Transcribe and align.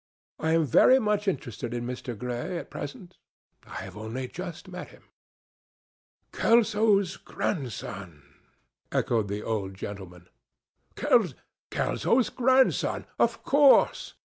I 0.39 0.53
am 0.53 0.65
very 0.65 0.97
much 0.97 1.27
interested 1.27 1.75
in 1.75 1.85
Mr. 1.85 2.17
Gray 2.17 2.57
at 2.57 2.71
present. 2.71 3.19
I 3.67 3.83
have 3.83 3.95
only 3.95 4.27
just 4.27 4.67
met 4.67 4.87
him." 4.87 5.03
"Kelso's 6.33 7.17
grandson!" 7.17 8.23
echoed 8.91 9.27
the 9.27 9.43
old 9.43 9.75
gentleman. 9.75 10.27
"Kelso's 11.69 12.31
grandson!... 12.31 13.05
Of 13.19 13.43
course.... 13.43 14.15